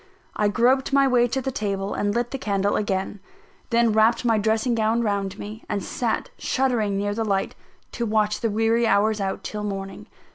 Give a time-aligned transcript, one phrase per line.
[0.35, 3.19] I groped my way to the table and lit the candle again;
[3.69, 7.53] then wrapped my dressing gown round me, and sat shuddering near the light,
[7.91, 10.07] to watch the weary hours out till morning.